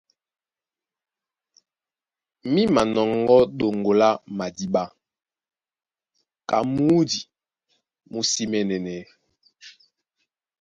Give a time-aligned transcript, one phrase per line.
[2.53, 4.83] Mí manɔŋgɔ́ ɗoŋgo lá madíɓá
[6.49, 7.19] ka mǔdi
[8.09, 9.07] mú sí mɛɛ̄nɛnɛɛ́.